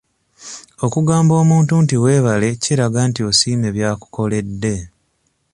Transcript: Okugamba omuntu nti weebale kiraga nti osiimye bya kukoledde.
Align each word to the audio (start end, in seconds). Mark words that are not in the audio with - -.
Okugamba 0.85 1.33
omuntu 1.43 1.73
nti 1.83 1.95
weebale 2.03 2.47
kiraga 2.63 3.01
nti 3.09 3.21
osiimye 3.29 3.69
bya 3.75 3.91
kukoledde. 4.01 4.75